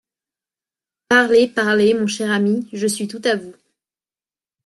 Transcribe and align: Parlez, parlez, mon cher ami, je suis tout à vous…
Parlez, 1.09 1.47
parlez, 1.47 1.93
mon 1.93 2.07
cher 2.07 2.31
ami, 2.31 2.67
je 2.73 2.87
suis 2.87 3.07
tout 3.07 3.21
à 3.23 3.35
vous… 3.35 3.53